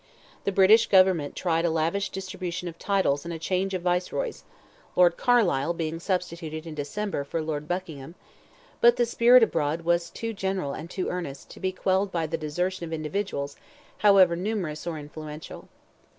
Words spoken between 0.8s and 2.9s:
Government tried a lavish distribution of